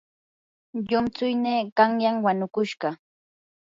[0.87, 2.89] llumtsuynii qanyan wanukushqa.